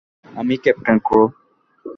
[0.33, 1.23] আমি ক্যাপ্টেন ক্রো।